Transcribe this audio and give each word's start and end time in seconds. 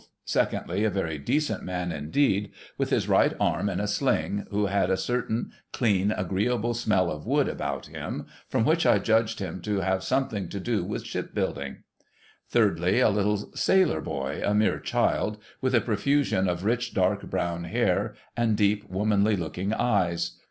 Secondly, 0.25 0.83
a 0.83 0.89
very 0.89 1.19
decent 1.19 1.63
man 1.63 1.91
indeed, 1.91 2.49
with 2.75 2.89
his 2.89 3.07
right 3.07 3.33
arm 3.39 3.69
in 3.69 3.79
a 3.79 3.85
sling, 3.87 4.47
who 4.49 4.65
had 4.65 4.89
a 4.89 4.97
certain 4.97 5.51
clean, 5.71 6.11
agreeable 6.11 6.73
smell 6.73 7.11
of 7.11 7.27
wood 7.27 7.47
about 7.47 7.85
him, 7.85 8.25
from 8.49 8.65
which 8.65 8.83
I 8.87 8.97
judged 8.97 9.37
him 9.37 9.61
to 9.61 9.81
have 9.81 10.03
something 10.03 10.49
to 10.49 10.59
do 10.59 10.83
with 10.83 11.03
shi))building. 11.05 11.83
'I'iiirdly, 12.51 12.97
a 13.05 13.09
little 13.09 13.53
sailor 13.55 14.01
boy, 14.01 14.41
a 14.43 14.55
mere 14.55 14.79
child, 14.79 15.37
with 15.61 15.75
a 15.75 15.81
profusion 15.81 16.49
of 16.49 16.65
rich 16.65 16.95
dark 16.95 17.21
brown 17.29 17.65
hair, 17.65 18.15
and 18.35 18.57
deep 18.57 18.89
womanly 18.89 19.35
looking 19.37 19.71
eyes. 19.71 20.39